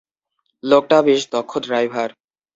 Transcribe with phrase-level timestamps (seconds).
[0.63, 2.09] লোকটা বেশ দক্ষ ড্রাইভার।